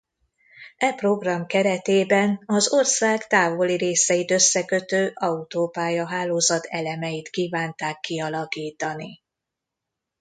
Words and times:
E 0.77 0.93
program 0.93 1.45
keretében 1.45 2.43
az 2.45 2.73
ország 2.73 3.27
távoli 3.27 3.75
részeit 3.75 4.31
összekötő 4.31 5.11
autópálya-hálózat 5.15 6.65
elemeit 6.65 7.29
kívánták 7.29 7.99
kialakítani. 7.99 9.21